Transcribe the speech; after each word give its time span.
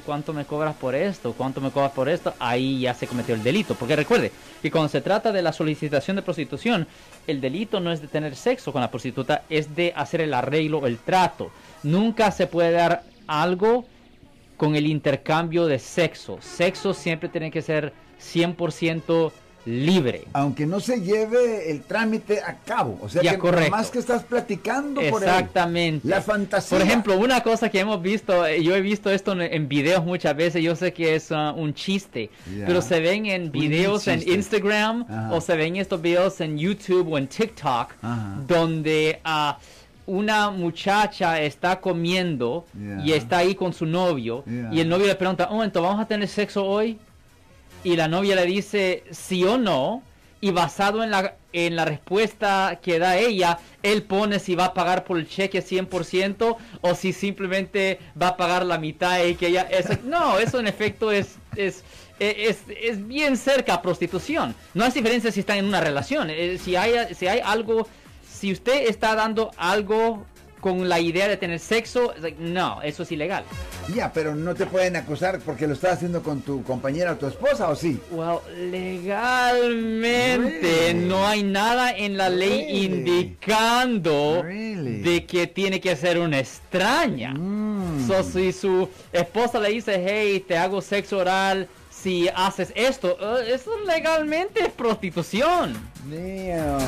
¿cuánto 0.00 0.32
me 0.32 0.44
cobras 0.44 0.74
por 0.76 0.94
esto? 0.94 1.32
¿Cuánto 1.32 1.60
me 1.60 1.70
cobras 1.70 1.92
por 1.92 2.08
esto? 2.08 2.34
Ahí 2.38 2.80
ya 2.80 2.94
se 2.94 3.06
cometió 3.06 3.34
el 3.34 3.42
delito. 3.42 3.74
Porque 3.74 3.96
recuerde 3.96 4.32
que 4.62 4.70
cuando 4.70 4.88
se 4.88 5.00
trata 5.00 5.32
de 5.32 5.42
la 5.42 5.52
solicitación 5.52 6.16
de 6.16 6.22
prostitución, 6.22 6.86
el 7.26 7.40
delito 7.40 7.80
no 7.80 7.92
es 7.92 8.00
de 8.00 8.08
tener 8.08 8.36
sexo 8.36 8.72
con 8.72 8.80
la 8.80 8.90
prostituta, 8.90 9.42
es 9.48 9.74
de 9.74 9.92
hacer 9.96 10.20
el 10.20 10.34
arreglo, 10.34 10.86
el 10.86 10.98
trato. 10.98 11.50
Nunca 11.82 12.30
se 12.30 12.46
puede 12.46 12.72
dar 12.72 13.02
algo 13.26 13.84
con 14.56 14.74
el 14.74 14.86
intercambio 14.86 15.66
de 15.66 15.78
sexo. 15.78 16.38
Sexo 16.40 16.94
siempre 16.94 17.28
tiene 17.28 17.50
que 17.50 17.62
ser 17.62 17.92
100% 18.20 19.32
libre. 19.68 20.24
Aunque 20.32 20.66
no 20.66 20.80
se 20.80 21.00
lleve 21.00 21.70
el 21.70 21.82
trámite 21.82 22.40
a 22.40 22.54
cabo. 22.56 22.98
O 23.02 23.08
sea, 23.08 23.22
Ya, 23.22 23.38
que 23.38 23.70
más 23.70 23.90
que 23.90 23.98
estás 23.98 24.24
platicando 24.24 25.00
por 25.10 25.22
él. 25.22 25.28
Exactamente. 25.28 26.08
La 26.08 26.22
fantasía. 26.22 26.78
Por 26.78 26.86
ejemplo, 26.86 27.18
una 27.18 27.42
cosa 27.42 27.68
que 27.68 27.80
hemos 27.80 28.00
visto, 28.00 28.46
eh, 28.46 28.62
yo 28.62 28.74
he 28.74 28.80
visto 28.80 29.10
esto 29.10 29.32
en, 29.32 29.42
en 29.42 29.68
videos 29.68 30.04
muchas 30.04 30.34
veces, 30.34 30.62
yo 30.62 30.74
sé 30.74 30.92
que 30.92 31.14
es 31.14 31.30
ah, 31.32 31.52
un 31.56 31.74
chiste, 31.74 32.30
pero 32.66 32.80
se 32.80 33.00
ven 33.00 33.26
en 33.26 33.52
videos 33.52 34.08
en. 34.08 34.18
Instagram 34.28 35.04
Ajá. 35.08 35.32
o 35.32 35.40
se 35.40 35.56
ven 35.56 35.76
estos 35.76 36.00
videos 36.00 36.40
en 36.40 36.58
YouTube 36.58 37.12
o 37.12 37.18
en 37.18 37.26
TikTok, 37.28 37.92
Ajá. 38.02 38.38
donde 38.46 39.20
ah, 39.24 39.58
una 40.06 40.50
muchacha 40.50 41.40
está 41.42 41.80
comiendo 41.80 42.64
y 43.04 43.12
está 43.12 43.38
ahí 43.38 43.54
con 43.54 43.72
su 43.72 43.84
novio 43.84 44.44
y 44.72 44.80
el 44.80 44.88
novio 44.88 45.06
le 45.06 45.14
pregunta, 45.14 45.48
oh, 45.50 45.62
entonces 45.62 45.88
vamos 45.88 46.02
a 46.02 46.08
tener 46.08 46.26
sexo 46.28 46.64
hoy 46.64 46.98
y 47.84 47.96
la 47.96 48.08
novia 48.08 48.34
le 48.34 48.46
dice 48.46 49.04
sí 49.10 49.44
o 49.44 49.58
no 49.58 50.02
y 50.40 50.50
basado 50.50 51.02
en 51.02 51.10
la 51.10 51.34
en 51.52 51.76
la 51.76 51.86
respuesta 51.86 52.78
que 52.82 52.98
da 52.98 53.16
ella, 53.16 53.58
él 53.82 54.02
pone 54.02 54.38
si 54.38 54.54
va 54.54 54.66
a 54.66 54.74
pagar 54.74 55.04
por 55.04 55.18
el 55.18 55.26
cheque 55.26 55.64
100% 55.64 56.56
o 56.82 56.94
si 56.94 57.12
simplemente 57.12 57.98
va 58.20 58.28
a 58.28 58.36
pagar 58.36 58.66
la 58.66 58.78
mitad 58.78 59.24
y 59.24 59.34
que 59.34 59.46
ella 59.48 59.66
es 59.70 60.04
no, 60.04 60.38
eso 60.38 60.60
en 60.60 60.66
efecto 60.66 61.10
es 61.10 61.36
es 61.56 61.84
es, 62.18 62.58
es 62.68 63.06
bien 63.06 63.36
cerca 63.36 63.74
a 63.74 63.82
prostitución. 63.82 64.54
No 64.74 64.84
hay 64.84 64.90
diferencia 64.90 65.30
si 65.30 65.40
están 65.40 65.58
en 65.58 65.66
una 65.66 65.80
relación. 65.80 66.30
Eh, 66.30 66.58
si 66.62 66.74
hay 66.74 67.14
si 67.14 67.28
hay 67.28 67.40
algo 67.42 67.86
si 68.28 68.52
usted 68.52 68.88
está 68.88 69.14
dando 69.14 69.50
algo 69.56 70.26
con 70.60 70.88
la 70.88 71.00
idea 71.00 71.28
de 71.28 71.36
tener 71.36 71.58
sexo, 71.60 72.12
like, 72.20 72.36
no, 72.40 72.82
eso 72.82 73.02
es 73.02 73.12
ilegal. 73.12 73.44
Ya, 73.94 74.12
pero 74.12 74.34
no 74.34 74.54
te 74.54 74.66
pueden 74.66 74.96
acusar 74.96 75.38
porque 75.40 75.66
lo 75.66 75.72
estás 75.74 75.94
haciendo 75.94 76.22
con 76.22 76.42
tu 76.42 76.62
compañera 76.62 77.12
o 77.12 77.16
tu 77.16 77.26
esposa, 77.26 77.68
¿o 77.68 77.74
sí? 77.76 77.98
Well, 78.10 78.38
legalmente 78.70 80.38
Really? 80.92 81.06
no 81.06 81.26
hay 81.26 81.42
nada 81.42 81.96
en 81.96 82.16
la 82.16 82.28
ley 82.28 82.64
Really? 82.66 82.84
indicando 82.84 84.42
Really? 84.42 85.00
de 85.02 85.24
que 85.26 85.46
tiene 85.46 85.80
que 85.80 85.96
ser 85.96 86.18
una 86.18 86.38
extraña. 86.38 87.32
Mm. 87.34 88.06
So, 88.06 88.22
si 88.22 88.52
su 88.52 88.88
esposa 89.12 89.58
le 89.60 89.70
dice, 89.70 90.02
hey, 90.06 90.44
te 90.46 90.56
hago 90.56 90.80
sexo 90.82 91.18
oral 91.18 91.68
si 92.02 92.28
haces 92.34 92.72
esto, 92.74 93.16
uh, 93.20 93.36
eso 93.38 93.78
legalmente 93.80 94.64
es 94.64 94.70
prostitución. 94.70 95.74
Damn. 96.08 96.78